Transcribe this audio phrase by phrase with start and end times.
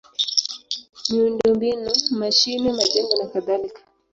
[1.09, 3.81] miundombinu: mashine, majengo nakadhalika.